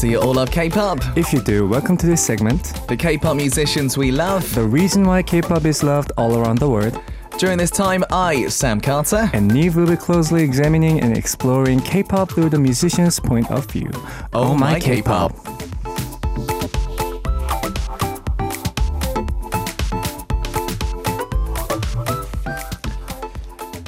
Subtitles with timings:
[0.00, 0.98] Do you all love K-pop?
[1.16, 2.86] If you do, welcome to this segment.
[2.86, 4.54] The K-pop musicians we love.
[4.54, 7.00] The reason why K-pop is loved all around the world.
[7.38, 12.30] During this time, I, Sam Carter, And Neve will be closely examining and exploring K-pop
[12.30, 13.90] through the musician's point of view.
[14.34, 15.55] Oh, oh My K-Pop.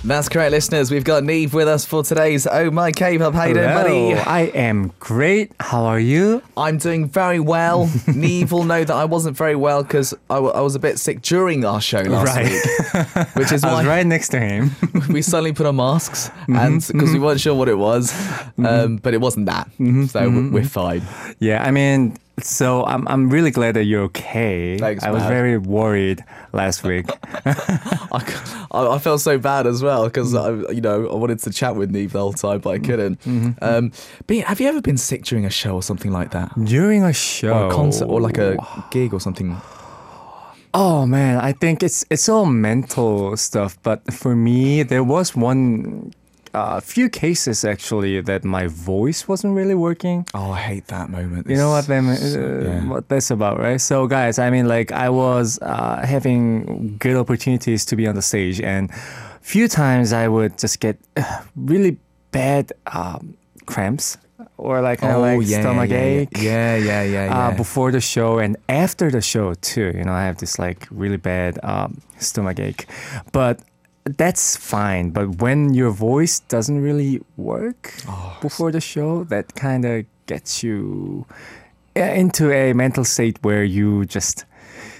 [0.08, 0.90] That's correct, listeners.
[0.90, 3.34] We've got Neve with us for today's Oh My K-pop.
[3.34, 4.14] How you doing, buddy?
[4.14, 5.52] I am great.
[5.60, 6.40] How are you?
[6.56, 7.90] I'm doing very well.
[8.06, 10.98] Neve will know that I wasn't very well because I, w- I was a bit
[10.98, 12.46] sick during our show last Right.
[12.46, 14.70] week, which is I was why right next to him.
[15.10, 17.24] we suddenly put on masks mm-hmm, and because we mm-hmm.
[17.24, 18.96] weren't sure what it was, um, mm-hmm.
[18.96, 19.70] but it wasn't that,
[20.08, 21.02] so we're fine.
[21.38, 24.78] yeah, I mean, so I'm I'm really glad that you're okay.
[24.78, 25.30] Thanks, I was man.
[25.30, 27.06] very worried last week.
[27.44, 31.76] I, I felt so bad as well because I, you know, I wanted to chat
[31.76, 33.20] with Neve the whole time, but I couldn't.
[33.60, 33.92] Um,
[34.26, 37.12] but have you ever been sick during a show or something like that, During a
[37.12, 38.56] show, or a concert, or like a
[38.90, 39.56] gig or something?
[40.74, 43.78] Oh man, I think it's it's all mental stuff.
[43.82, 46.12] But for me, there was one,
[46.54, 50.26] uh, few cases actually that my voice wasn't really working.
[50.34, 51.48] Oh, I hate that moment.
[51.48, 52.84] You know what them, uh, yeah.
[52.88, 53.80] what that's about, right?
[53.80, 58.22] So guys, I mean, like I was uh, having good opportunities to be on the
[58.22, 58.92] stage, and
[59.40, 61.98] few times I would just get uh, really
[62.30, 64.18] bad um, cramps
[64.56, 67.38] or like kind of like stomach Oh, yeah, ache Yeah, yeah, yeah, yeah.
[67.38, 69.92] uh, before the show and after the show too.
[69.94, 72.86] You know, I have this like really bad um, stomach ache,
[73.32, 73.60] but
[74.16, 75.10] that's fine.
[75.10, 77.94] But when your voice doesn't really work
[78.40, 81.26] before the show, that kind of gets you
[81.96, 84.44] uh, into a mental state where you just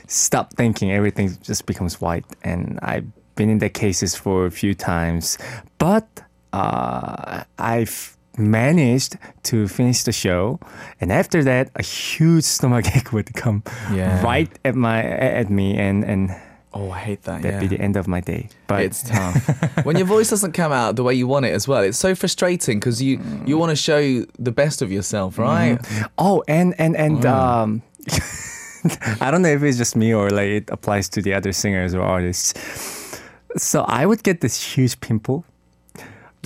[0.06, 0.91] stop thinking.
[0.92, 3.06] Everything just becomes white, and I've
[3.37, 5.39] been in that cases for a few times,
[5.78, 6.06] but
[6.53, 10.61] uh, I've managed to finish the show
[11.00, 14.22] and after that a huge stomach ache would come Yeah.
[14.22, 16.31] right at my at me and and
[16.75, 17.43] oh, I hate that.
[17.43, 17.69] that'd yeah.
[17.69, 20.97] be the end of my day but it's tough when your voice doesn't come out
[20.97, 21.83] the way you want it as well.
[21.83, 25.79] It's so frustrating because you you want to show the best of yourself, right?
[26.19, 27.83] oh and and and um
[29.21, 31.95] i don't know if it's just me or like it applies to the other singers
[31.95, 32.55] or artists
[33.56, 35.45] so i would get this huge pimple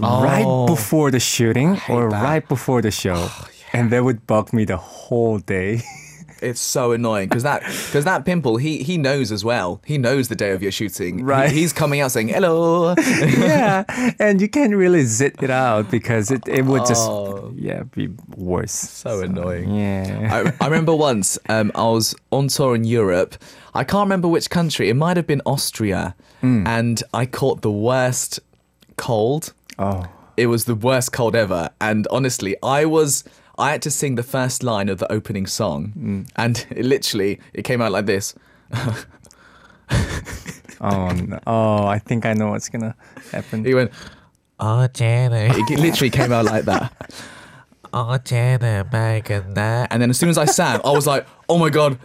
[0.00, 0.66] right Oh.
[0.66, 2.21] before the shooting or that.
[2.21, 3.28] Oh, right before the show
[3.72, 5.83] and that would bug me the whole day
[6.42, 9.80] It's so annoying because that because that pimple he he knows as well.
[9.86, 11.19] He knows the day of your shooting.
[11.19, 11.50] He- Right.
[11.50, 12.94] he's coming out saying hello.
[12.98, 13.84] yeah,
[14.19, 17.53] and you can't really zit it out because it, it would just Oh.
[17.56, 18.72] yeah be worse.
[18.72, 19.75] so annoying.
[19.75, 20.44] Yeah.
[20.60, 23.36] I, I remember once um, I was on tour in Europe.
[23.74, 24.88] I can't remember which country.
[24.91, 28.41] It might have been Austria, and I caught the worst
[28.97, 29.53] cold.
[29.78, 30.06] oh.
[30.36, 31.69] It was the worst cold ever.
[31.78, 33.22] And honestly, I was
[33.62, 36.28] I had to sing the first line of the opening song, mm.
[36.34, 38.34] and it literally it came out like this.
[40.80, 41.38] oh no!
[41.46, 42.96] Oh, I think I know what's gonna
[43.30, 43.64] happen.
[43.64, 43.92] He went,
[44.58, 45.52] "Oh, Jenny!
[45.70, 46.92] It literally came out like that.
[47.92, 49.92] oh, Jenny, Megan, that.
[49.92, 52.00] And then as soon as I sang, I was like, "Oh my god!"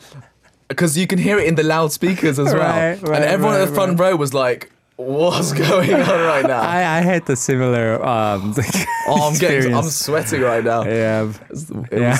[0.67, 2.69] Because you can hear it in the loudspeakers as well.
[2.69, 6.45] Right, right, and everyone right, in the front row was like, what's going on right
[6.45, 6.61] now?
[6.77, 8.53] I, I had the similar um
[9.07, 10.83] oh, I'm getting, I'm sweating right now.
[10.83, 12.17] yeah It was- yeah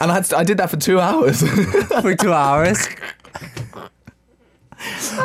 [0.00, 1.42] And I, had to- I did that for two hours.
[2.02, 2.78] for two hours.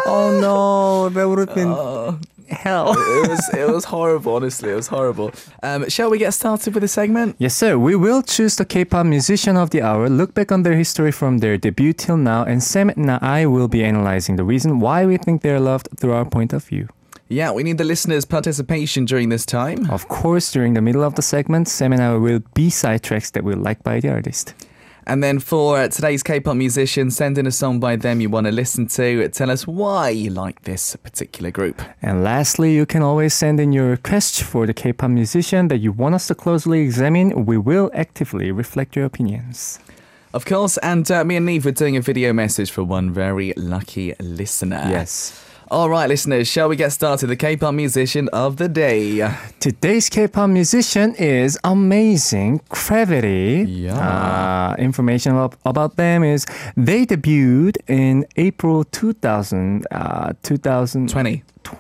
[0.06, 1.72] oh no, that would have been
[2.50, 2.94] hell.
[2.98, 4.70] it was it was horrible, honestly.
[4.72, 5.32] It was horrible.
[5.64, 7.36] Um, shall we get started with the segment?
[7.40, 7.78] Yes, sir.
[7.78, 11.40] We will choose the K-pop musician of the hour, look back on their history from
[11.40, 15.18] their debut till now, and Sam and I will be analyzing the reason why we
[15.18, 16.88] think they're loved through our point of view.
[17.28, 19.90] Yeah, we need the listeners' participation during this time.
[19.90, 23.44] Of course, during the middle of the segment, Sam and I will B-side tracks that
[23.44, 24.54] we like by the artist.
[25.08, 28.48] And then for uh, today's K-pop musician, send in a song by them you want
[28.48, 29.30] to listen to.
[29.30, 31.80] Tell us why you like this particular group.
[32.02, 35.92] And lastly, you can always send in your request for the K-pop musician that you
[35.92, 37.46] want us to closely examine.
[37.46, 39.80] We will actively reflect your opinions.
[40.34, 43.54] Of course, and uh, me and Neve were doing a video message for one very
[43.56, 44.86] lucky listener.
[44.90, 45.45] Yes.
[45.72, 47.26] All right, listeners, shall we get started?
[47.26, 49.28] The K-pop musician of the day.
[49.60, 53.66] Today's K-pop musician is amazing CRAVITY.
[53.68, 53.98] Yeah.
[53.98, 56.46] Uh, information about, about them is
[56.78, 59.88] they debuted in April 2000.
[59.90, 61.44] Uh, 2020.
[61.64, 61.80] 20.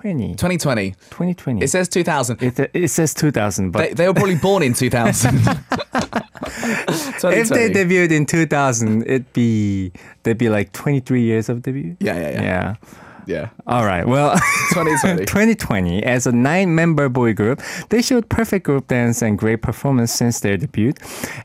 [0.00, 0.28] 20.
[0.34, 0.90] 2020.
[0.92, 1.64] 2020.
[1.64, 2.40] It says 2000.
[2.40, 5.38] it, it says 2000, but They, they were probably born in 2000.
[5.40, 9.90] if they debuted in 2000, it'd be
[10.22, 11.96] they'd be like 23 years of debut.
[11.98, 12.42] Yeah, yeah, yeah.
[12.42, 12.74] Yeah.
[13.28, 13.50] Yeah.
[13.66, 14.06] All right.
[14.08, 14.32] Well,
[14.72, 15.26] 2020.
[15.26, 17.60] 2020, as a nine member boy group,
[17.90, 20.94] they showed perfect group dance and great performance since their debut.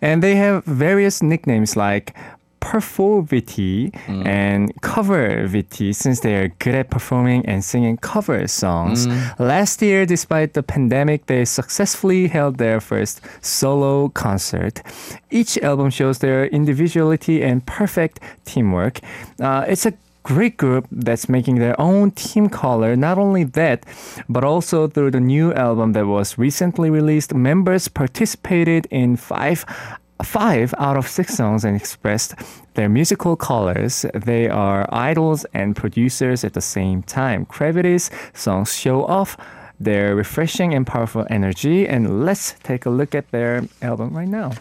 [0.02, 2.16] And they have various nicknames like
[2.62, 9.06] Perforvity and Covervity since they are good at performing and singing cover songs.
[9.38, 14.82] Last year, despite the pandemic, they successfully held their first solo concert.
[15.30, 19.02] Each album shows their individuality and perfect teamwork.
[19.42, 19.94] Uh, it's a
[20.24, 22.96] great group that's making their own team color.
[22.96, 23.86] Not only that,
[24.28, 29.66] but also through the new album that was recently released, members participated in five
[30.22, 32.34] five out of six songs and expressed
[32.76, 34.06] their musical colors.
[34.14, 37.46] They are idols and producers at the same time.
[37.46, 39.36] CRAVITY's songs show off
[39.80, 41.88] their refreshing and powerful energy.
[41.88, 44.52] And let's take a look at their album right now.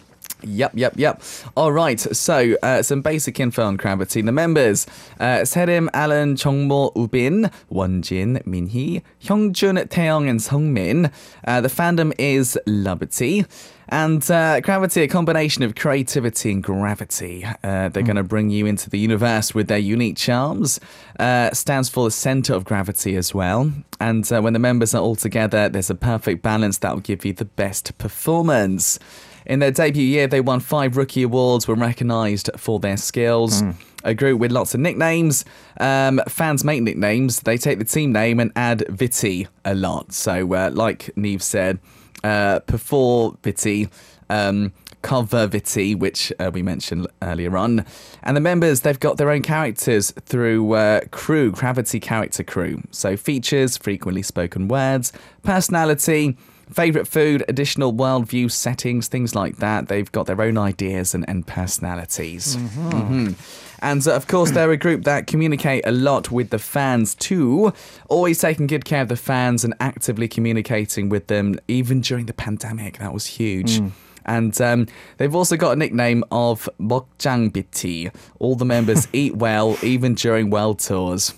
[0.45, 1.23] Yep, yep, yep.
[1.57, 4.23] All right, so uh, some basic info on CRAVITY.
[4.23, 4.87] The members
[5.21, 11.13] uh, Serim, Allen, Jungmo, Woobin, Wonjin, Minhee, Hyeongjun, Taeyoung, and Seongmin.
[11.47, 13.47] Uh, the fandom is LUVITY.
[13.89, 17.45] And uh, CRAVITY, a combination of creativity and gravity.
[17.45, 20.81] Uh, they're going to bring you into the universe with their unique charms.
[21.21, 23.71] Uh, stands for the center of gravity as well.
[24.01, 27.27] And uh, when the members are all together, there's a perfect balance that will give
[27.27, 28.99] you the best performance.
[29.47, 33.63] In their debut year, they won five rookie awards, were recognised for their skills.
[34.05, 35.45] A group with lots of nicknames.
[35.79, 37.41] Um, fans make nicknames.
[37.41, 40.13] They take the team name and add Viti a lot.
[40.13, 41.79] So, uh, like Neve said,
[42.25, 43.89] uh, Perforvity,
[44.29, 44.73] um,
[45.03, 47.85] Covervity, which uh, we mentioned earlier on.
[48.25, 52.83] And the members, they've got their own characters through uh, crew, CRAVITY Character Crew.
[52.91, 55.13] So, features, frequently spoken words,
[55.45, 56.37] personality,
[56.73, 59.89] favorite food, additional worldview settings, things like that.
[59.89, 62.57] They've got their own ideas and, and personalities.
[62.57, 63.35] Mhm.
[63.81, 67.73] And uh, of course, they're a group that communicate a lot with the fans too,
[68.09, 72.33] always taking good care of the fans and actively communicating with them, even during the
[72.33, 72.99] pandemic.
[72.99, 73.81] That was huge.
[74.25, 74.87] And um,
[75.17, 78.15] they've also got a nickname of Mokjang Biti.
[78.39, 81.35] All the members eat well, even during world tours.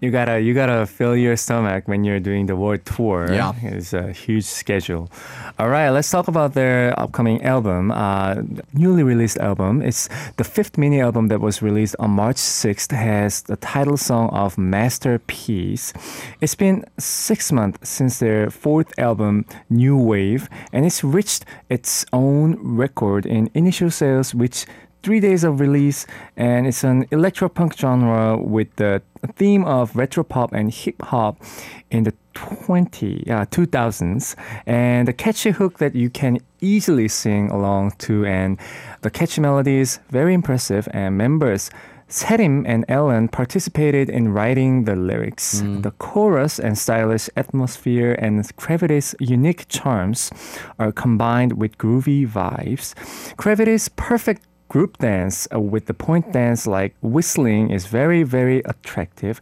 [0.00, 3.32] You gotta you gotta fill your stomach when you're doing the world tour.
[3.32, 3.52] Yeah.
[3.62, 5.10] it's a huge schedule.
[5.58, 8.36] All right, let's talk about their upcoming album, uh,
[8.72, 9.82] newly released album.
[9.82, 12.92] It's the fifth mini album that was released on March 6th.
[12.92, 15.92] Has the title song of Masterpiece.
[16.40, 22.56] It's been six months since their fourth album, New Wave, and it's reached its own
[22.60, 24.66] record in initial sales, which
[25.06, 26.04] three days of release,
[26.36, 29.00] and it's an electropunk genre with the
[29.36, 31.40] theme of retro pop and hip hop
[31.92, 34.34] in the 20 uh, 2000s,
[34.66, 38.58] and the catchy hook that you can easily sing along to, and
[39.02, 40.88] the catchy melody is very impressive.
[40.90, 41.70] And members.
[42.08, 45.60] Serim and Allen participated in writing the lyrics.
[45.82, 50.30] The chorus and stylish atmosphere and CRAVITY's unique charms
[50.78, 52.94] are combined with groovy vibes.
[53.38, 59.40] CRAVITY's perfect group dance uh, with the point dance like whistling is very, very attractive.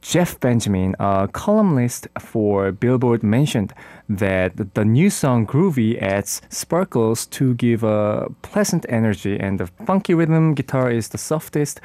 [0.00, 3.72] Jeff Benjamin, a columnist for Billboard, mentioned
[4.08, 10.12] that the new song Groovy adds sparkles to give a pleasant energy, and the funky
[10.12, 11.80] rhythm guitar is the softest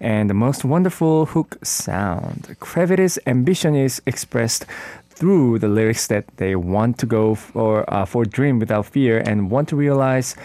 [0.00, 2.56] and the most wonderful hook sound.
[2.60, 4.64] CRAVITY's ambition is expressed
[5.10, 9.50] through the lyrics that they want to go for uh, for dream without fear and
[9.50, 10.36] want to realize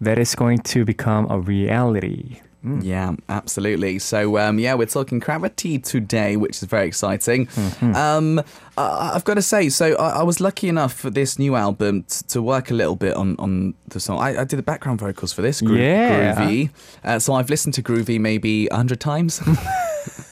[0.00, 2.40] that it's going to become a reality.
[2.80, 4.00] Yeah, absolutely.
[4.00, 7.46] So, um, yeah, we're talking CRAVITY today, which is very exciting.
[7.80, 8.40] Um,
[8.76, 12.02] I- I've got to say, so I, I was lucky enough for this new album
[12.08, 14.18] t- to work a little bit on, on the song.
[14.18, 16.34] I, I did the background vocals for this, Gro- Yeah.
[16.34, 16.70] Groovy.
[17.04, 19.40] Uh, so I've listened to Groovy maybe a hundred times.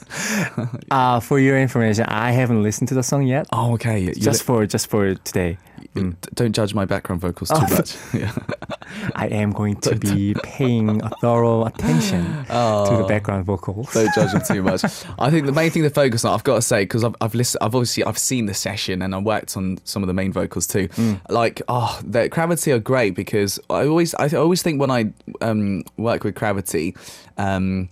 [0.90, 3.46] Uh, for your information, I haven't listened to the song yet.
[3.52, 3.98] oh, okay.
[4.00, 5.58] You Just for just for today.
[5.94, 7.96] D- don't judge my background vocals too much.
[8.14, 8.32] yeah.
[9.16, 13.92] I am going to be paying a thorough attention to the background vocals.
[13.92, 14.84] Don't judge them too much.
[15.18, 17.34] I think the main thing to focus on, I've got to say, because I've I've
[17.34, 20.32] listened, I've obviously I've seen the session and I worked on some of the main
[20.32, 20.88] vocals too.
[21.28, 25.84] Like, oh, the CRAVITY are great because I always I always think when I um,
[25.96, 26.96] work with CRAVITY.
[27.36, 27.88] Um,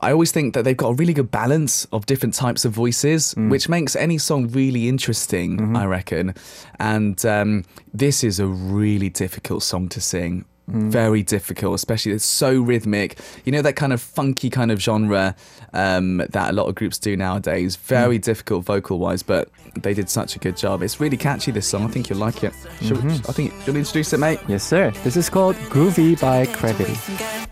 [0.00, 3.34] I always think that they've got a really good balance of different types of voices,
[3.34, 3.50] mm.
[3.50, 5.76] which makes any song really interesting, mm-hmm.
[5.76, 6.34] I reckon.
[6.78, 10.44] And um, this is a really difficult song to sing.
[10.70, 10.90] Mm.
[10.90, 13.18] Very difficult, especially it's so rhythmic.
[13.44, 15.34] You know that kind of funky kind of genre
[15.72, 17.76] um, that a lot of groups do nowadays.
[17.76, 17.80] Mm.
[17.80, 19.48] Very difficult vocal wise, but
[19.80, 20.82] they did such a good job.
[20.82, 21.52] It's really catchy.
[21.52, 21.84] This song.
[21.84, 22.52] I think you'll like it.
[22.82, 23.30] Should, mm-hmm.
[23.30, 24.40] I think you'll introduce it, mate.
[24.46, 24.90] Yes, sir.
[25.04, 27.48] This is called Groovy by CRAVITY.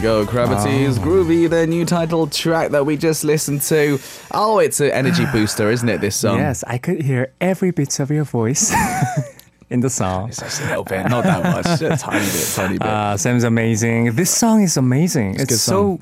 [0.00, 0.24] We go.
[0.24, 3.98] CRAVITY's Groovy, their new title track that we just listened to.
[4.30, 6.38] Oh, it's an energy booster, isn't it, this song?
[6.38, 8.74] Yes, I could hear every bit of your voice
[9.70, 10.30] in the song.
[10.30, 11.82] It's just a little bit, not that much.
[11.82, 12.86] a tiny bit, tiny bit.
[12.88, 14.12] Uh, Sam's amazing.
[14.14, 15.34] This song is amazing.
[15.34, 16.00] It's, good so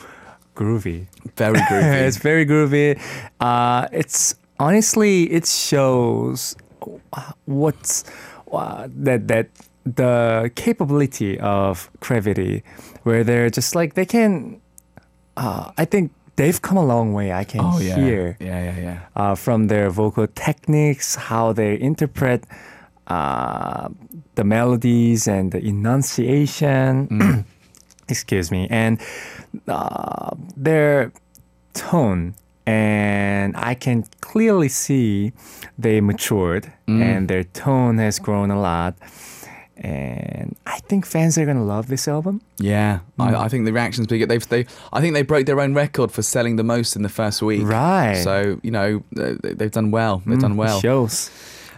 [0.54, 1.08] groovy.
[1.34, 2.06] Very groovy.
[2.06, 3.00] it's very groovy.
[3.40, 6.54] Uh, it's honestly, it shows
[7.46, 8.04] what's
[8.52, 9.48] uh, that that
[9.96, 12.62] the capability of CRAVITY,
[13.02, 14.60] where they're just like they can.
[15.36, 17.32] Uh, I think they've come a long way.
[17.32, 17.96] I can oh, yeah.
[17.96, 19.00] hear Yeah, yeah, yeah.
[19.16, 22.44] uh, from their vocal techniques, how they interpret
[23.06, 23.88] uh,
[24.34, 27.44] the melodies and the enunciation.
[28.08, 29.00] Excuse me, and
[29.66, 31.12] uh, their
[31.74, 32.34] tone.
[32.66, 35.32] And I can clearly see
[35.78, 38.94] they matured and their tone has grown a lot.
[39.80, 42.40] And I think fans are gonna love this album.
[42.58, 44.26] Yeah, I, I think the reactions big.
[44.28, 47.08] They've, they, I think they broke their own record for selling the most in the
[47.08, 47.62] first week.
[47.64, 48.14] Right.
[48.22, 50.22] So you know they- they've done well.
[50.26, 50.80] They've done well.
[50.80, 51.30] Shows.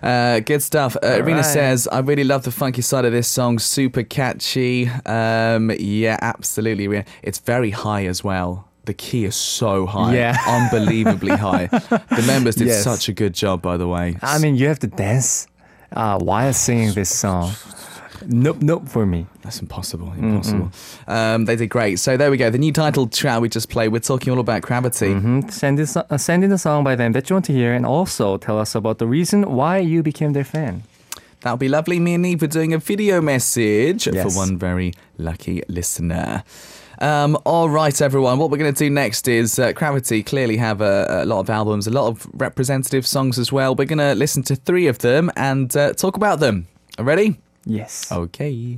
[0.03, 0.97] Uh, good stuff.
[1.03, 1.45] Uh, Irina right.
[1.45, 3.59] says, I really love the funky side of this song.
[3.59, 4.89] Super catchy.
[5.05, 7.05] Um, yeah, absolutely.
[7.23, 8.67] It's very high as well.
[8.87, 10.15] The key is so high.
[10.17, 10.39] Yeah.
[10.73, 11.67] Unbelievably high.
[11.67, 12.83] The members did Yes.
[12.83, 14.17] such a good job, by the way.
[14.23, 15.47] I mean, you have to dance
[15.93, 17.53] uh, while singing this song.
[18.27, 19.27] Nope, nope for me.
[19.43, 20.13] That's impossible.
[20.13, 20.71] Impossible.
[21.07, 21.99] Um, they did great.
[21.99, 22.51] So there we go.
[22.51, 23.89] The new title track we just played.
[23.89, 25.13] We're talking all about CRAVITY.
[25.21, 27.73] hmm Send, this, uh, send in a song by them that you want to hear
[27.73, 30.83] and also tell us about the reason why you became their fan.
[31.41, 31.99] That'll be lovely.
[31.99, 34.23] Me and Neve are doing a video message Yes.
[34.35, 36.45] for one very lucky listener.
[37.01, 38.39] Um, all right, everyone.
[38.39, 41.49] What we're going to do next is uh, CRAVITY clearly have a, a lot of
[41.49, 43.75] albums, a lot of representative songs as well.
[43.75, 46.67] We're going to listen to three of them and uh, talk about them.
[46.99, 47.41] Ready?
[47.66, 48.12] Yes.
[48.12, 48.78] Okay.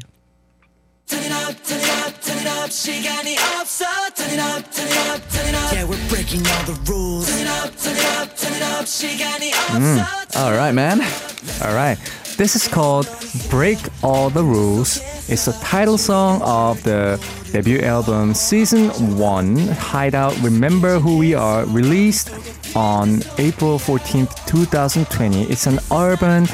[1.08, 2.70] Turn it up, turn it up, turn it up.
[2.70, 3.86] 시간이 없어.
[4.16, 5.72] Turn it up, turn it up, turn it up.
[5.74, 7.27] Yeah, we're breaking all the rules.
[7.27, 8.86] Turn it up, turn it up, turn it up.
[8.86, 10.44] 시간이 없어.
[10.44, 11.01] All right, man.
[11.63, 11.98] All right.
[12.38, 13.08] This is called
[13.50, 15.01] Break All the Rules.
[15.27, 17.18] It's the title song of the
[17.51, 22.30] debut album Season 1 Hideout Remember Who We Are, released
[22.75, 25.46] on April 14th, 2020.
[25.50, 26.46] It's an urban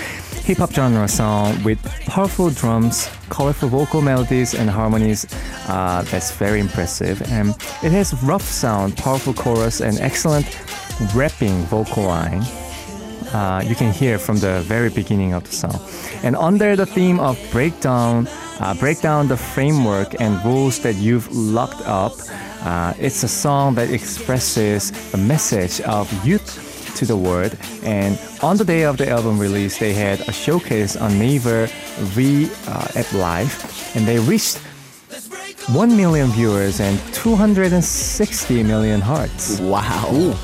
[0.48, 5.26] hip hop genre song with powerful drums, colorful vocal melodies, and harmonies.
[5.68, 7.20] Uh, that's very impressive.
[7.30, 7.50] And
[7.82, 10.46] it has rough sound, powerful chorus, and excellent
[11.14, 12.42] rapping vocal line
[13.34, 15.78] uh, you can hear from the very beginning of the song.
[16.22, 18.26] And under the theme of breakdown,
[18.58, 22.12] uh, break down the framework and rules that you've locked up.
[22.62, 26.67] Uh, it's a song that expresses the message of youth
[26.98, 27.56] to the world.
[27.82, 31.66] And on the day of the album release, they had a showcase on Naver
[32.14, 33.52] V uh, at Live,
[33.94, 34.58] and they reached
[35.72, 39.60] 1 million viewers and 260 million hearts.
[39.60, 40.34] Wow.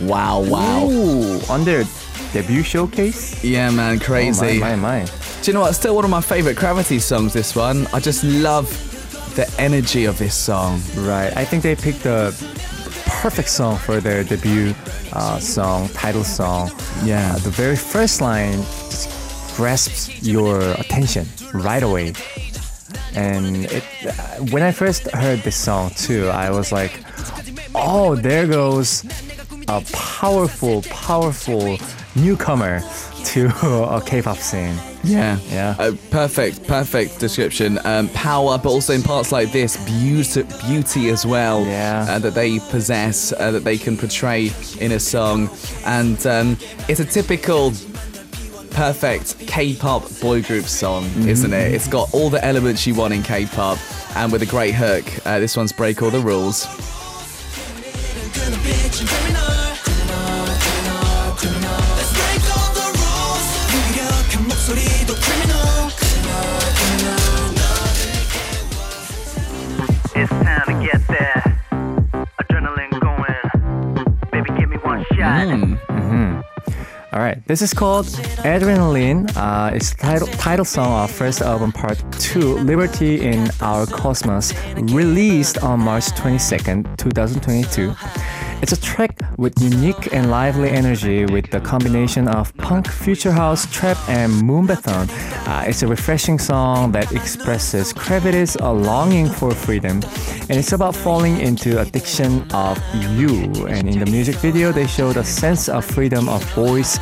[0.00, 0.84] Wow, wow.
[0.88, 1.84] Ooh, on their
[2.32, 3.42] debut showcase?
[3.44, 4.58] Yeah, man, Oh, crazy.
[4.58, 5.04] my, my, my.
[5.42, 5.74] Do you know what?
[5.74, 7.86] Still one of my favorite CRAVITY songs, this one.
[7.92, 8.66] I just love
[9.36, 10.80] the energy of this song.
[10.96, 11.32] Right.
[11.36, 12.32] I think they picked the
[13.24, 14.74] perfect song for their debut
[15.14, 16.70] uh, song, title song.
[17.04, 17.32] Yeah.
[17.32, 18.58] Uh, the very first line
[18.90, 22.12] just grasps your attention right away.
[23.14, 23.82] And it,
[24.52, 27.00] when I first heard this song too, I was like,
[27.74, 29.06] oh, there goes
[29.68, 31.78] a powerful, powerful
[32.14, 32.82] newcomer
[33.34, 33.46] to
[33.92, 34.76] a K-pop scene.
[35.02, 35.74] Yeah, Yeah.
[35.76, 37.80] Uh, perfect, perfect description.
[37.84, 41.66] Um, power, but also in parts like this, beauty, beauty as well.
[41.66, 42.06] Yeah.
[42.08, 45.50] uh, that they possess, uh, that they can portray in a song,
[45.84, 46.56] and um,
[46.88, 47.72] it's a typical.
[48.70, 51.72] Perfect K-pop boy group song, isn't it?
[51.72, 53.78] It's got all the elements you want in K-pop,
[54.16, 55.04] and with a great hook.
[55.24, 56.66] Uh, this one's "Break All the Rules."
[77.24, 78.06] Right, this is called
[78.44, 79.30] Adrenaline.
[79.36, 84.52] Uh, it's the title, title song of first album part two, Liberty in Our Cosmos,
[84.92, 87.94] released on March 22nd, 2022.
[88.64, 93.70] It's a track with unique and lively energy with the combination of punk, future house,
[93.70, 95.06] trap, and moombahton.
[95.46, 100.00] Uh, it's a refreshing song that expresses CRAVITY's a longing for freedom,
[100.48, 102.82] and it's about falling into addiction of
[103.18, 103.66] you.
[103.66, 106.98] And in the music video, they showed a sense of freedom of voice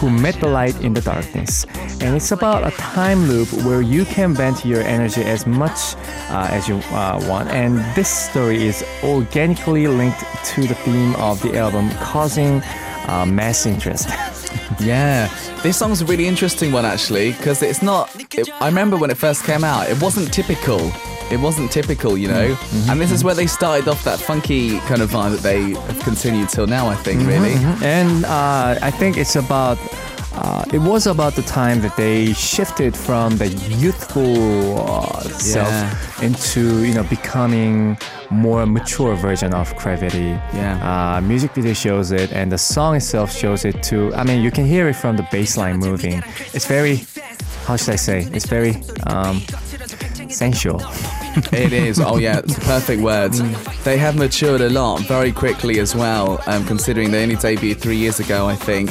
[0.00, 1.66] who met the light in the darkness.
[2.00, 5.94] And it's about a time loop where you can vent your energy as much
[6.30, 7.50] uh, as you uh, want.
[7.50, 12.62] And this story is organically linked to the theme of the album, causing
[13.08, 14.08] uh, mass interest.
[14.80, 15.28] Yeah,
[15.62, 18.10] this song's a really interesting one actually because it's not.
[18.34, 20.90] It, I remember when it first came out, it wasn't typical.
[21.30, 22.56] It wasn't typical, you know.
[22.88, 26.00] And this is where they started off that funky kind of vibe that they have
[26.00, 26.88] continued till now.
[26.88, 27.54] I think really.
[27.84, 29.78] and uh, I think it's about.
[30.40, 36.82] Uh, it was about the time that they shifted from the youthful uh, self into
[36.82, 37.98] you know becoming
[38.30, 40.30] more mature version of CRAVITY.
[40.54, 41.16] Yeah.
[41.16, 44.14] Uh, music video shows it, and the song itself shows it too.
[44.14, 46.22] I mean, you can hear it from the bass line moving.
[46.54, 47.04] It's very,
[47.66, 48.26] how should I say?
[48.32, 49.42] It's very um,
[50.30, 50.82] sensual.
[51.52, 52.00] It is.
[52.00, 53.40] Oh yeah, it's perfect words.
[53.84, 57.96] They have matured a lot very quickly as well, um, considering they only debuted three
[57.96, 58.90] years ago, I think.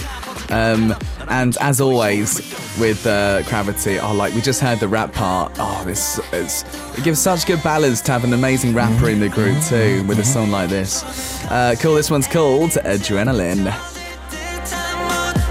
[0.49, 0.95] Um,
[1.27, 2.37] and as always
[2.79, 5.51] with uh, CRAVITY, oh, like we just heard the rap part.
[5.57, 6.63] Oh, this it's,
[6.97, 10.19] it gives such good balance to have an amazing rapper in the group too with
[10.19, 11.03] a song like this.
[11.45, 11.95] Uh, cool.
[11.95, 13.71] This one's called Adrenaline.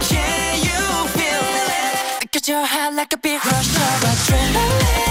[0.08, 2.30] Can you feel it?
[2.30, 5.07] Get your heart like a big rush of adrenaline.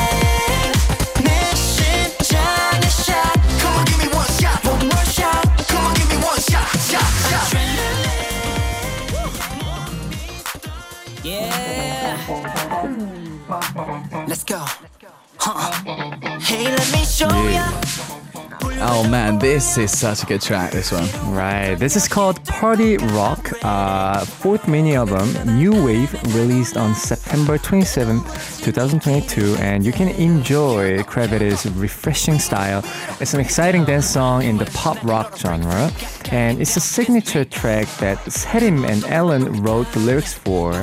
[18.99, 20.71] Oh man, this is such a good track.
[20.71, 21.07] This one.
[21.31, 21.75] Right.
[21.75, 28.63] This is called Party Rock, uh, fourth mini album, New Wave, released on September 27th,
[28.63, 29.55] 2022.
[29.59, 32.83] And you can enjoy CRAVITY's refreshing style.
[33.19, 35.91] It's an exciting dance song in the pop rock genre.
[36.31, 40.73] And it's a signature track that Serim and Allen wrote the lyrics for.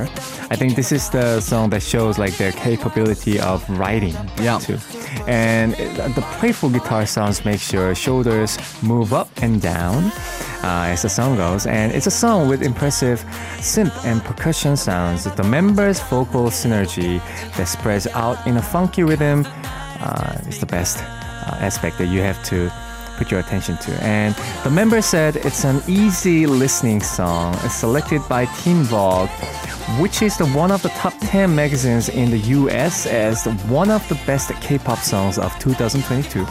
[0.51, 4.59] I think this is the song that shows like their capability of writing Yeah.
[4.59, 4.77] too.
[5.27, 10.11] And the playful guitar sounds make your shoulders move up and down
[10.65, 11.67] uh, as the song goes.
[11.67, 13.23] And it's a song with impressive
[13.61, 15.23] synth and percussion sounds.
[15.23, 17.21] The members' vocal synergy
[17.55, 22.21] that spreads out in a funky rhythm uh, is the best uh, aspect that you
[22.21, 22.71] have to
[23.17, 23.91] put your attention to.
[24.03, 29.29] And the member said it's an easy listening song selected by Teen Vogue,
[30.01, 34.05] which is the one of the top 10 magazines in the US as one of
[34.09, 36.45] the best K-pop songs of 2022.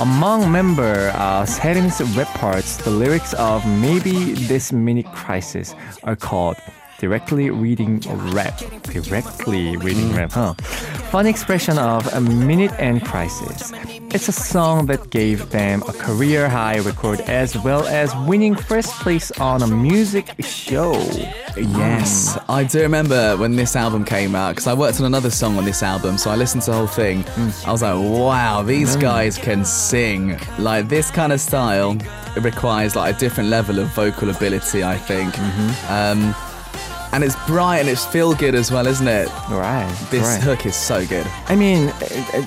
[0.00, 6.56] Among member uh, Serim's rap parts, the lyrics of Maybe This Mini Crisis are called
[7.04, 8.00] directly reading
[8.32, 8.58] rap.
[8.84, 10.54] Directly reading rap, huh?
[11.12, 13.72] Fun expression of a minute and crisis.
[14.14, 18.90] It's a song that gave them a career high record as well as winning first
[19.02, 20.94] place on a music show.
[21.58, 25.58] Yes, I do remember when this album came out because I worked on another song
[25.58, 27.22] on this album, so I listened to the whole thing.
[27.24, 27.68] Mm.
[27.68, 29.00] I was like, wow, these mm.
[29.02, 30.38] guys can sing.
[30.58, 31.98] Like this kind of style,
[32.34, 35.34] it requires like a different level of vocal ability, I think.
[35.34, 35.92] Mm-hmm.
[35.92, 36.53] Um,
[37.14, 39.28] and it's bright and it's feel good as well, isn't it?
[39.48, 39.88] Right.
[40.10, 40.42] This right.
[40.42, 41.26] hook is so good.
[41.46, 42.44] I mean, it, it,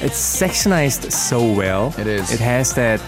[0.00, 1.94] it's sectionized so well.
[1.98, 2.32] It is.
[2.32, 3.00] It has that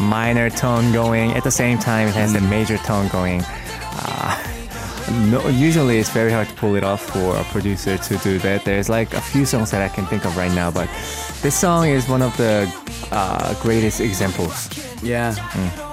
[0.00, 1.32] minor tone going.
[1.32, 2.40] At the same time, it has Mm.
[2.40, 3.42] the major tone going.
[3.44, 4.36] Uh,
[5.30, 8.64] no, usually, it's very hard to pull it off for a producer to do that.
[8.64, 10.88] There's like a few songs that I can think of right now, but
[11.42, 12.66] this song is one of the
[13.12, 14.68] uh, greatest examples.
[15.02, 15.34] Yeah,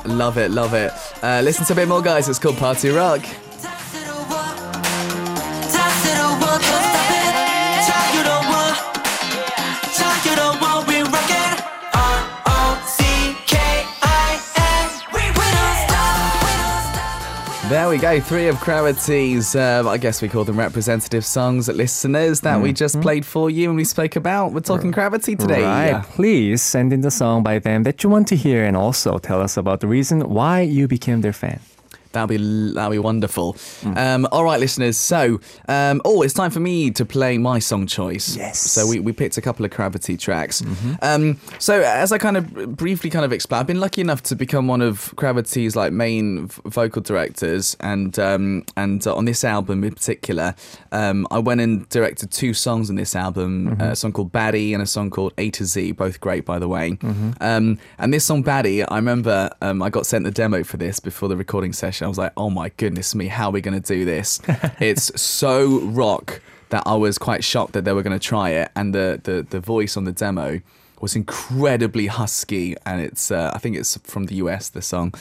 [0.05, 0.93] love it, love it.
[1.21, 2.29] Uh, listen to a bit more, guys.
[2.29, 3.21] It's called Party Rock.
[17.91, 18.21] We go.
[18.21, 23.01] Three of CRAVITY's, uh, I guess we call them representative songs, listeners that we just
[23.01, 24.53] played for you and we spoke about.
[24.53, 25.61] We're talking CRAVITY today.
[25.61, 26.01] Right.
[26.01, 29.41] Please send in the song by them that you want to hear and also tell
[29.41, 31.59] us about the reason why you became their fan.
[32.13, 32.37] That'll be
[32.73, 33.55] that'll be wonderful.
[33.95, 34.97] Um, all right, listeners.
[34.97, 38.35] So, um, oh, it's time for me to play my song choice.
[38.35, 38.59] Yes.
[38.59, 40.63] So we, we picked a couple of CRAVITY tracks.
[41.01, 44.35] Um, so as I kind of briefly kind of explained, I've been lucky enough to
[44.35, 49.43] become one of CRAVITY's like main v- vocal directors, and um, and uh, on this
[49.43, 50.55] album in particular,
[50.91, 53.77] um, I went and directed two songs on this album.
[53.81, 56.59] uh, a song called Baddie and a song called A to Z, both great by
[56.59, 56.97] the way.
[57.41, 60.99] Um, and this song Baddie, I remember um, I got sent the demo for this
[60.99, 62.00] before the recording session.
[62.03, 64.41] I was like, oh my goodness me, how are we going to do this?
[64.79, 68.71] it's so rock that I was quite shocked that they were going to try it.
[68.75, 70.61] And the, the, the voice on the demo
[71.01, 74.69] was incredibly husky, and it's uh, I think it's from the US.
[74.69, 75.13] The song,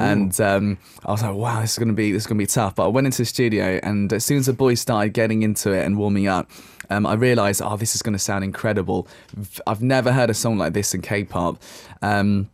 [0.00, 2.74] and um, I was like, wow, this is gonna be this is gonna be tough.
[2.74, 5.72] But I went into the studio, and as soon as the boys started getting into
[5.72, 6.50] it and warming up.
[6.88, 9.08] Um, I realized, oh, this is going to sound incredible.
[9.66, 11.60] I've never heard a song like this in K-pop.
[12.00, 12.48] Um,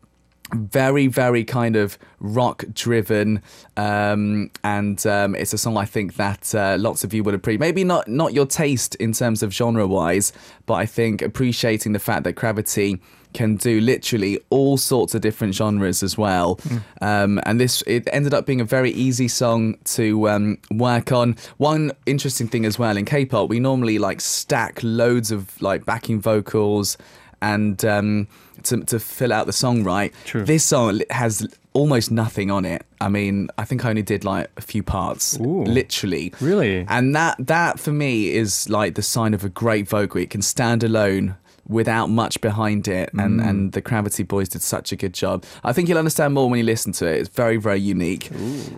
[0.55, 3.43] very very kind of rock driven
[3.77, 7.61] um, and um, it's a song i think that uh, lots of you would appreciate.
[7.61, 10.33] Maybe not not your taste in terms of genre wise
[10.67, 13.01] but i think appreciating the fact that CRAVITY
[13.33, 16.61] can do literally all sorts of different genres as well.
[17.01, 21.37] Um, and this it ended up being a very easy song to um, work on.
[21.57, 26.21] One interesting thing as well in k-pop we normally like stack loads of like backing
[26.21, 26.97] vocals
[27.43, 28.29] and um,
[28.63, 30.15] to, to fill out the song right.
[30.25, 30.45] True.
[30.45, 32.87] This song has almost nothing on it.
[33.01, 35.65] I mean, I think I only did like a few parts, Ooh.
[35.65, 36.33] literally.
[36.41, 36.87] Really?
[36.89, 40.21] And that that for me is like the sign of a great vocal.
[40.21, 41.37] It can stand alone
[41.69, 43.49] without much behind it and Mm.
[43.49, 45.45] and the CRAVITY boys did such a good job.
[45.65, 47.21] I think you'll understand more when you listen to it.
[47.21, 48.31] It's very very unique.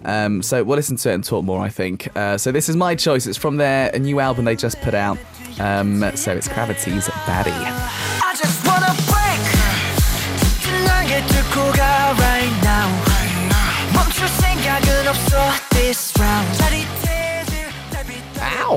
[0.04, 2.08] Um, so we'll listen to it and talk more i think.
[2.16, 3.26] Uh, so this is my choice.
[3.26, 5.18] It's from their a new album they just put out.
[5.60, 7.74] Um, so it's CRAVITY's baddie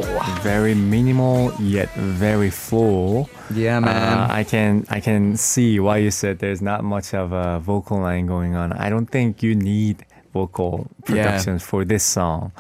[0.02, 3.30] 달빛 Very minimal yet very full.
[3.54, 3.96] Yeah, man.
[3.96, 8.00] Uh, I can I can see why you said there's not much of a vocal
[8.00, 8.74] line going on.
[8.74, 10.06] I don't think you need
[10.42, 11.06] vocal Yeah.
[11.08, 12.52] productions for this song.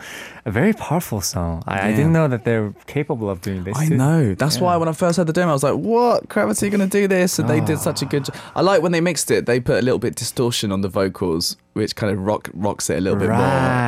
[0.45, 1.61] A very powerful song.
[1.67, 3.75] I, I didn't know that they're capable of doing this.
[3.77, 3.97] I too.
[3.97, 4.21] know.
[4.41, 6.29] That's why when I first heard the demo, I was like, "What?
[6.29, 8.23] CRAVITY going to do this?" And they did such a good.
[8.25, 8.35] job.
[8.55, 9.45] I like when they mixed it.
[9.45, 12.97] They put a little bit distortion on the vocals, which kind of rock rocks it
[12.97, 13.37] a little bit more.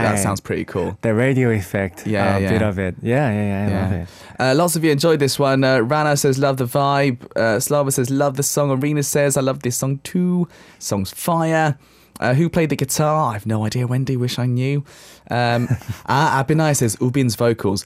[0.06, 0.97] That sounds pretty cool.
[1.02, 2.49] The radio effect, Yeah, a yeah.
[2.54, 2.95] bit of it.
[3.02, 3.63] Yeah, yeah, yeah.
[3.63, 4.08] I love it.
[4.41, 5.63] Uh, lots of you enjoyed this one.
[5.63, 7.17] Uh, Rana says, love the vibe.
[7.38, 8.67] Uh, Slava says, love the song.
[8.71, 10.47] Arena says, I love this song too.
[10.80, 11.78] Song's fire.
[12.19, 13.29] Uh, who played the guitar?
[13.29, 14.17] I have no idea, Wendy.
[14.17, 14.84] Wish I knew.
[15.32, 15.67] Um,
[16.08, 17.86] ah, Abinai says, Woobin's vocals.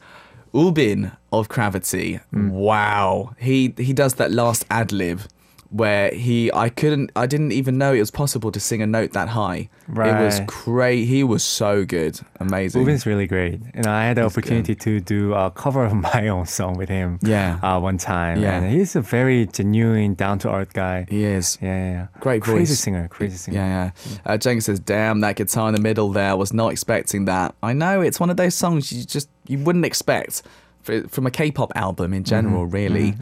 [0.54, 2.20] Woobin of CRAVITY.
[2.32, 2.50] Hmm.
[2.50, 3.36] Wow.
[3.40, 5.22] He he does that last ad lib
[5.74, 9.12] where he I couldn't I didn't even know it was possible to sing a note
[9.14, 9.70] that high.
[9.88, 10.22] Right.
[10.22, 11.06] It was great.
[11.06, 12.20] He was so good.
[12.40, 12.86] Amazing.
[12.86, 13.60] Woobin's really great.
[13.74, 14.40] And I had the He's good.
[14.44, 17.18] opportunity to do a cover of my own song with him.
[17.24, 17.60] Yeah.
[17.64, 18.40] Uh, one time.
[18.40, 18.60] Yeah.
[18.62, 21.06] And he's a very genuine, down to earth guy.
[21.10, 21.58] he is.
[21.62, 22.08] Yeah, yeah, yeah.
[22.20, 22.80] Great Crazy voice.
[22.80, 23.58] singer, crazy singer.
[23.58, 24.18] Yeah, yeah.
[24.26, 26.30] Uh, Jenkins says, "Damn, that guitar in the middle there.
[26.30, 27.56] I was not expecting that.
[27.64, 30.44] I know it's one of those songs you just you wouldn't expect
[30.84, 33.16] for, from a K-pop album in general, really.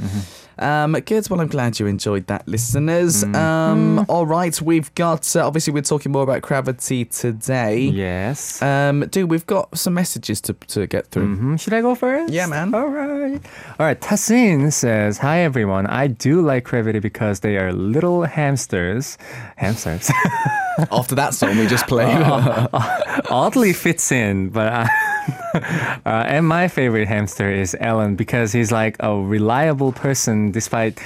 [0.59, 1.27] Um, good.
[1.29, 3.23] Well, I'm glad you enjoyed that, listeners.
[3.23, 7.79] Um, all right, we've got uh, obviously we're talking more about CRAVITY today.
[7.79, 8.61] Yes.
[8.61, 11.35] Um, dude, we've got some messages to to get through.
[11.37, 11.59] Mhm.
[11.59, 12.31] Should I go first?
[12.31, 12.75] Yeah, man.
[12.75, 13.41] All right.
[13.79, 13.99] All right.
[13.99, 15.87] Tassin says, Hi, everyone.
[15.87, 19.17] I do like CRAVITY because they are little hamsters.
[19.55, 20.11] Hamsters.
[20.91, 22.17] After that song we just played.
[23.29, 24.71] Oddly fits in, but.
[24.71, 24.87] Uh,
[26.05, 30.99] uh, and my favorite hamster is Allen because he's like a reliable person despite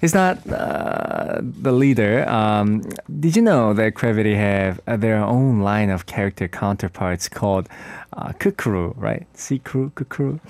[0.00, 2.28] he's not uh, the leader.
[2.28, 2.82] Um,
[3.20, 7.68] did you know that CRAVITY have uh, their own line of character counterparts called
[8.12, 9.26] uh, Kukuru, right?
[9.34, 10.40] Sea Crew, Kukuru.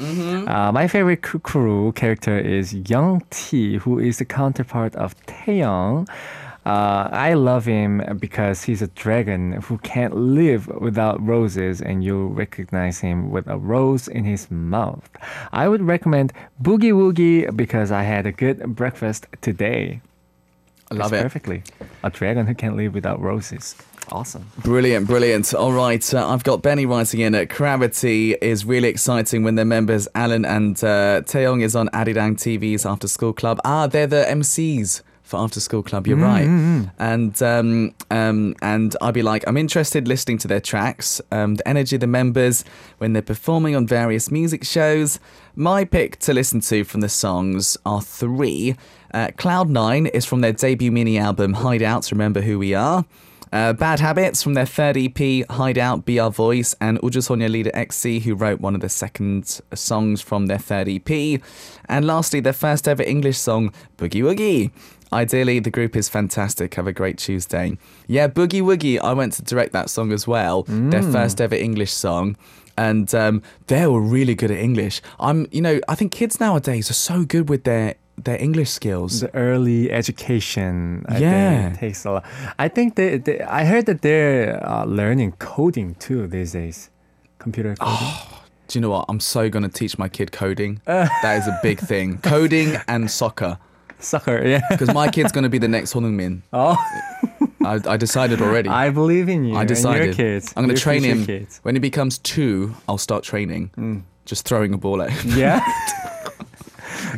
[0.48, 6.08] Uh, my favorite Kukuru character is Young T, who is the counterpart of Taeyoung.
[6.64, 12.28] Uh, I love him because he's a dragon who can't live without roses, and you'll
[12.28, 15.08] recognize him with a rose in his mouth.
[15.52, 20.00] I would recommend Boogie Woogie because I had a good breakfast today.
[20.90, 21.22] I love it.
[21.22, 21.64] perfectly.
[22.04, 23.74] A dragon who can't live without roses.
[24.10, 24.46] Awesome.
[24.58, 25.54] Brilliant, brilliant.
[25.54, 27.34] All right, uh, I've got Benny writing in.
[27.34, 32.34] Uh, CRAVITY is really exciting when their members Allen and uh, Taeyoung is on Arirang
[32.36, 33.60] TV's After School Club.
[33.64, 36.06] Ah, they're the MCs for After School Club.
[36.06, 36.46] You're right.
[36.98, 41.66] And um, um, and I'd be like, I'm interested listening to their tracks, um, the
[41.66, 42.64] energy of the members
[42.98, 45.18] when they're performing on various music shows.
[45.56, 48.76] My pick to listen to from the songs are three.
[49.14, 52.12] Uh, Cloud Nine is from their debut mini album Hideouts.
[52.12, 53.04] Remember who we are.
[53.52, 58.20] Uh, Bad Habits from their third EP, Hideout, Be Our Voice, and Ujusonia leader XC,
[58.20, 61.40] who wrote one of the second songs from their third EP.
[61.86, 64.70] And lastly, their first ever English song, Boogie Woogie.
[65.12, 66.72] Ideally, the group is fantastic.
[66.74, 67.76] Have a great Tuesday.
[68.06, 71.92] Yeah, Boogie Woogie, I went to direct that song as well, their first ever English
[71.92, 72.36] song.
[72.78, 75.02] And um, they were really good at English.
[75.20, 79.20] I'm, you know, I think kids nowadays are so good with their their English skills.
[79.20, 81.62] The early education, I Yeah.
[81.68, 82.24] think, takes a lot.
[82.58, 86.90] I think they, they I heard that they're uh, learning coding too these days.
[87.38, 88.08] Computer coding.
[88.68, 89.04] Do you know what?
[89.08, 90.80] I'm so going to teach my kid coding.
[90.86, 92.18] that is a big thing.
[92.18, 93.58] Coding and soccer.
[93.98, 94.60] Soccer, yeah.
[94.70, 96.42] Because my kid's going to be the next Min.
[96.52, 96.76] Oh,
[97.64, 98.68] I, I decided already.
[98.68, 99.56] I believe in you.
[99.56, 100.14] I decided.
[100.16, 100.52] kids.
[100.56, 101.24] I'm going to train him.
[101.26, 101.60] Kids.
[101.62, 104.04] When he becomes two, I'll start training.
[104.24, 105.38] Just throwing a ball at him.
[105.38, 105.60] Yeah.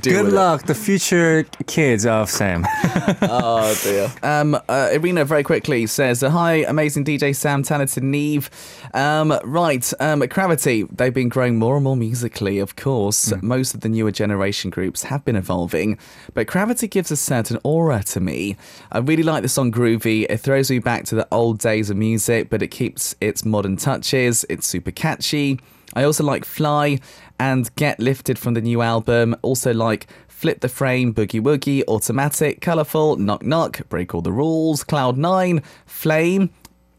[0.02, 0.36] Good with it.
[0.36, 2.66] luck, the future kids of Sam.
[3.22, 4.10] Oh dear.
[4.22, 8.48] Um, uh, Irina very quickly says, uh, "Hi, amazing DJ Sam, talented Neve.
[8.94, 10.84] Um, right, um, CRAVITY.
[10.90, 12.58] They've been growing more and more musically.
[12.60, 15.98] Of course, most of the newer generation groups have been evolving,
[16.32, 18.56] but CRAVITY gives a certain aura to me.
[18.92, 20.24] I really like the song Groovy.
[20.30, 23.76] It throws me back to the old days of music, but it keeps its modern
[23.76, 24.46] touches.
[24.48, 25.60] It's super catchy."
[25.94, 27.00] I also like Fly
[27.38, 29.36] and Get Lifted from the new album.
[29.42, 34.84] Also like Flip the Frame, Boogie Woogie, Automatic, Colourful, Knock Knock, Break All the Rules,
[34.84, 36.50] Cloud Nine, Flame.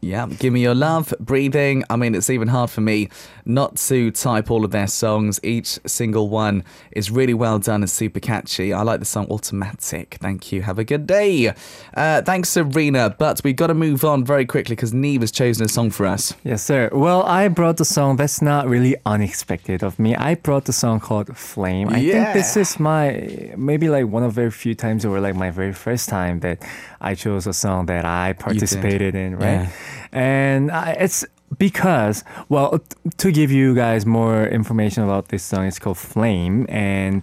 [0.06, 1.82] Yeah, Give Me Your Love, Breathing.
[1.90, 3.08] I mean, it's even hard for me
[3.44, 5.40] not to type all of their songs.
[5.42, 8.72] Each single one is really well done and super catchy.
[8.72, 10.18] I like the song Automatic.
[10.20, 10.62] Thank you.
[10.62, 11.52] Have a good day.
[11.94, 13.14] Uh, thanks, Serena.
[13.18, 16.06] But we've got to move on very quickly because Neve has chosen a song for
[16.06, 16.34] us.
[16.44, 16.88] Yes, sir.
[16.92, 20.14] Well, I brought the song that's not really unexpected of me.
[20.14, 21.88] I brought the song called Flame.
[21.88, 25.50] I think this is my maybe like one of very few times or like my
[25.50, 26.62] very first time that
[27.00, 29.62] I chose a song that I participated in, right?
[29.62, 29.70] Yeah.
[30.12, 31.24] And it's
[31.58, 32.80] because well
[33.16, 36.66] to give you guys more information about this song it's called Flame.
[36.68, 37.22] And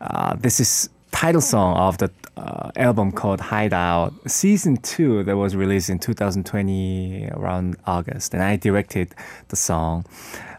[0.00, 4.12] uh, this is title song of the uh, album called Hideout.
[4.26, 8.34] Season 2 that was released in 2020 around August.
[8.34, 9.14] And I directed
[9.48, 10.04] the song.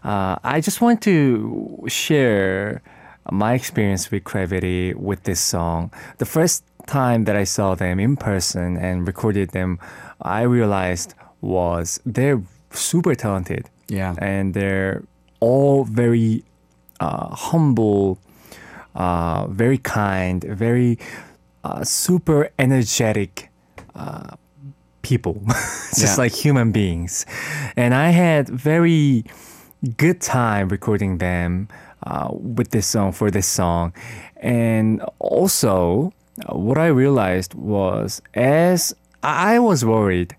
[0.02, 2.82] Uh, I just want to share
[3.30, 5.92] my experience with CRAVITY with this song.
[6.18, 9.78] The first time that I saw them in person and recorded them
[10.22, 14.14] I realized was they're super talented Yeah.
[14.18, 15.02] and they're
[15.40, 16.42] all very
[17.00, 18.18] uh, humble,
[18.94, 20.98] uh, very kind, very
[21.64, 23.50] uh, super energetic
[23.94, 24.36] uh,
[25.02, 26.24] people, just Yeah.
[26.24, 27.26] like human beings.
[27.76, 29.24] And I had very
[29.96, 31.68] good time recording them
[32.06, 33.92] uh, with this song for this song,
[34.36, 36.12] and also
[36.48, 40.36] what I realized was as I was worried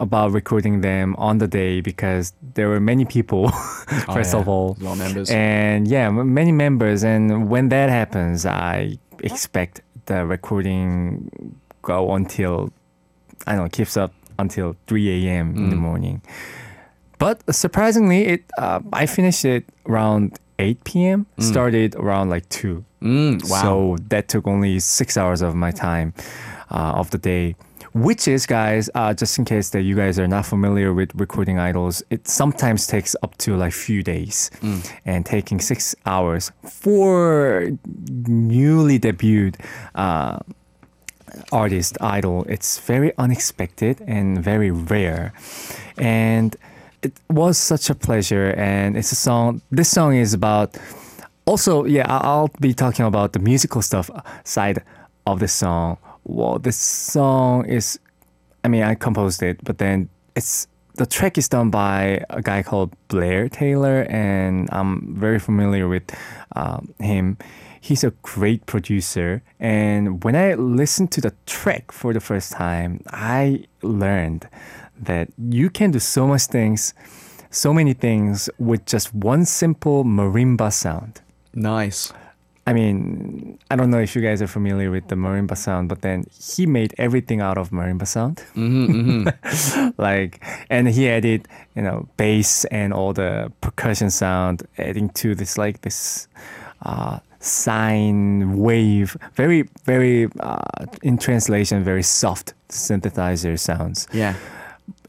[0.00, 3.48] about recording them on the day because there were many people
[4.14, 4.40] first Oh, yeah.
[4.42, 5.30] of all A lot of members.
[5.30, 11.30] and yeah many members and when that happens i expect the recording
[11.82, 12.72] go until
[13.46, 15.80] i don't know keeps up until 3 a.m in the Mm.
[15.88, 16.22] morning
[17.18, 23.48] but surprisingly it uh, i finished it around 8 p.m started around like 2 Mm,
[23.50, 23.62] wow.
[23.62, 26.12] so that took only six hours of my time
[26.70, 27.56] uh, of the day.
[27.92, 31.58] Which is, guys, uh, just in case that you guys are not familiar with recording
[31.58, 34.50] idols, it sometimes takes up to like few days,
[35.04, 37.70] and taking six hours for
[38.28, 39.56] newly debuted
[39.96, 40.38] uh,
[41.50, 42.44] artist idol.
[42.48, 45.32] It's very unexpected and very rare,
[45.98, 46.54] and
[47.02, 48.54] it was such a pleasure.
[48.56, 49.62] And it's a song.
[49.72, 50.78] This song is about
[51.44, 54.10] also, yeah, I'll be talking about the musical stuff
[54.44, 54.84] side
[55.26, 55.98] of the song.
[56.30, 57.98] Well, this song is,
[58.62, 62.62] I mean, I composed it, but then it's the track is done by a guy
[62.62, 66.04] called Blair Taylor, and I'm very familiar with
[66.54, 67.36] um, him.
[67.80, 73.02] He's a great producer, and when I listened to the track for the first time,
[73.08, 74.48] I learned
[75.00, 76.94] that you can do so much things,
[77.50, 81.22] so many things with just one simple marimba sound.
[81.54, 82.12] nice.
[82.70, 86.02] I mean, I don't know if you guys are familiar with the marimba sound, but
[86.02, 88.44] then he made everything out of marimba sound.
[89.98, 95.58] like, and he added, you know, bass and all the percussion sound, adding to this
[95.58, 96.28] like this
[96.82, 104.06] uh, sine wave, very, very uh, in translation, very soft synthesizer sounds.
[104.12, 104.36] Yeah.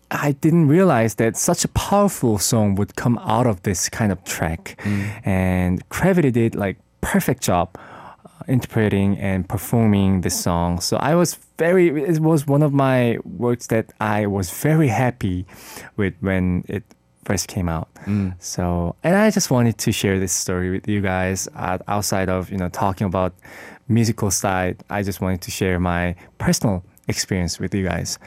[0.09, 4.23] I didn't realize that such a powerful song would come out of this kind of
[4.23, 4.81] track.
[5.23, 10.79] And CRAVITY did like perfect job uh, interpreting and performing this song.
[10.79, 15.45] So I was very it was one of my works that I was very happy
[15.97, 16.83] with when it
[17.25, 17.87] first came out.
[18.39, 22.51] So and I just wanted to share this story with you guys uh, outside of,
[22.51, 23.33] you know, talking about
[23.87, 24.83] musical side.
[24.89, 28.17] I just wanted to share my personal experience with you guys.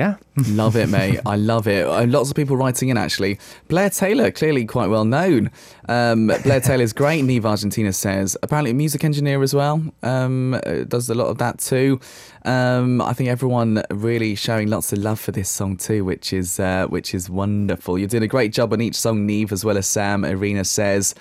[0.00, 0.16] Yeah.
[0.48, 1.20] love it, mate.
[1.26, 1.86] I love it.
[1.86, 3.38] Uh, lots of people writing in actually.
[3.68, 5.50] Blair Taylor, clearly quite well known.
[5.90, 7.22] Um, Blair Taylor's great.
[7.22, 9.84] Neve Argentina says apparently a music engineer as well.
[10.02, 12.00] Um, uh, does a lot of that too.
[12.46, 16.58] Um, I think everyone really showing lots of love for this song too, which is
[16.58, 17.98] uh, which is wonderful.
[17.98, 20.24] You're doing a great job on each song, Neve, as well as Sam.
[20.24, 21.14] Irina says.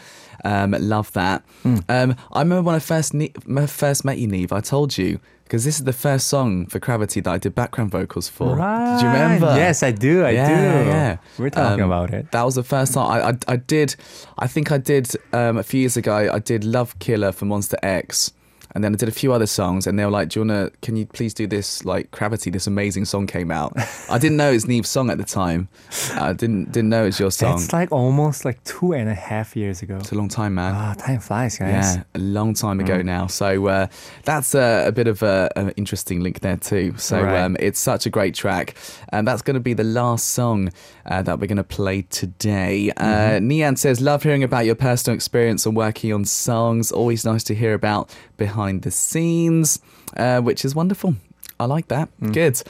[0.46, 1.44] Um, love that.
[1.90, 4.54] Um, I remember when I first ne- when I first met you, Neve.
[4.54, 7.90] I told you because this is the first song for CRAVITY that I did background
[7.90, 8.50] vocals for.
[8.56, 9.48] Did you remember?
[9.56, 10.24] Yes, I do.
[10.24, 10.48] I yeah,
[10.84, 10.88] do.
[10.90, 12.30] Yeah, We're talking Um, about it.
[12.32, 13.96] That was the first time I, I, I did.
[14.38, 16.30] I think I did um, a few years ago.
[16.32, 18.32] I did Love Killer for Monsta X.
[18.76, 20.70] And then I did a few other songs, and they were like, "Do you wanna?
[20.84, 21.84] Can you please do this?
[21.86, 23.74] Like CRAVITY, this amazing song came out.
[24.10, 25.70] I didn't know it was Neve's song at the time.
[26.14, 27.58] I didn't didn't know it was your song.
[27.58, 29.98] That's like almost like two and a half years ago.
[29.98, 30.74] it's a long time, man.
[30.76, 31.96] Ah, time flies, guys.
[31.96, 32.84] Yeah, a long time Mm.
[32.86, 33.26] ago now.
[33.28, 33.88] So uh,
[34.24, 36.94] that's a, a bit of a, an interesting link there too.
[36.98, 37.42] So Right.
[37.42, 38.76] um, it's such a great track,
[39.10, 40.70] and that's going to be the last song
[41.08, 42.92] uh, that we're going to play today.
[42.98, 43.04] Uh,
[43.40, 43.48] Mm-hmm.
[43.52, 46.92] Nian says, "Love hearing about your personal experience and working on songs.
[46.92, 49.80] Always nice to hear about behind the scenes,
[50.18, 51.16] uh, which is wonderful."
[51.62, 52.08] I like that.
[52.22, 52.34] Mm.
[52.34, 52.62] Good.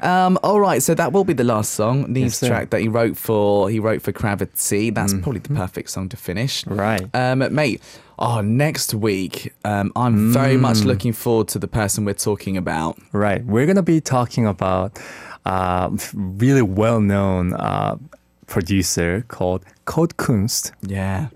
[0.00, 2.48] Um, all right, so that will be the last song, Neve's sir.
[2.48, 3.70] track that he wrote for.
[3.70, 4.90] He wrote for CRAVITY.
[4.90, 6.66] That's probably the perfect song to finish.
[6.66, 7.06] Right.
[7.14, 7.80] Um, mate,
[8.18, 10.86] oh, next week, um, I'm very much Mm.
[10.86, 12.98] looking forward to the person we're talking about.
[13.12, 13.44] Right.
[13.46, 14.98] We're gonna be talking about
[15.46, 17.96] uh, really well-known uh,
[18.52, 20.72] producer called Code Kunst.
[20.82, 21.28] Yeah.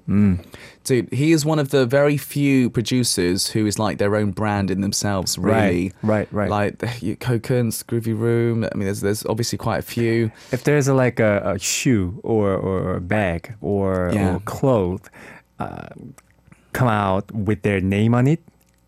[0.85, 4.70] Dude, he is one of the very few producers who is like their own brand
[4.70, 5.92] in themselves, really.
[6.02, 6.83] Right, right, right.
[6.83, 8.64] Like Code Kunst, Groovy Room.
[8.64, 10.31] I mean, there's, there's obviously quite a few.
[10.52, 14.35] If there's a, like a, a shoe or, or a bag or, Yeah.
[14.37, 15.09] or clothes
[15.59, 15.88] uh,
[16.74, 18.40] come out with their name on it,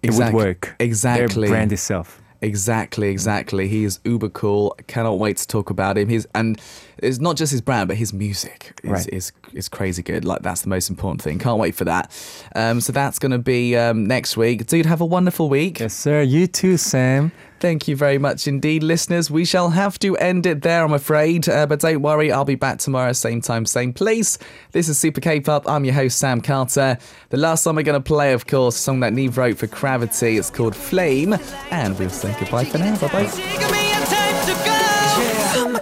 [0.02, 0.76] it Exact- would work.
[0.78, 1.48] exactly.
[1.48, 2.20] Their brand itself.
[2.40, 3.66] Exactly, exactly.
[3.66, 4.76] He is uber cool.
[4.86, 6.08] Cannot wait to talk about him.
[6.08, 6.60] He's and
[7.02, 9.08] it's not just his brand, but his music is Right.
[9.12, 10.24] is, is crazy good.
[10.24, 11.38] Like that's the most important thing.
[11.38, 12.10] Can't wait for that.
[12.54, 14.66] Um, so that's gonna be um, next week.
[14.66, 15.80] Dude, have a wonderful week.
[15.80, 16.22] Yes, sir.
[16.22, 17.32] You too, Sam.
[17.60, 19.32] Thank you very much indeed, listeners.
[19.32, 21.48] We shall have to end it there, I'm afraid.
[21.48, 24.38] Uh, but don't worry, I'll be back tomorrow, same time, same place.
[24.70, 25.68] This is Super K-pop.
[25.68, 26.98] I'm your host, Sam Carter.
[27.30, 29.66] The last song we're going to play, of course, a song that Neve wrote for
[29.66, 30.38] CRAVITY.
[30.38, 31.34] It's called Flame.
[31.72, 32.96] And we'll say goodbye for now.
[33.00, 33.58] Bye-bye.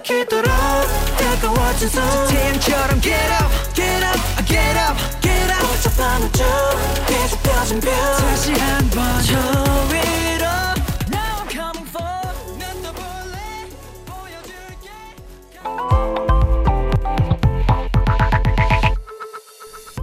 [0.07, 0.56] 지
[1.77, 5.63] 같은 손 태양처럼 get up get up get up get up.
[5.73, 6.47] 어젯밤은 좀
[7.05, 7.93] 뒤집혀진 별.
[7.93, 10.16] 다시 한번 처음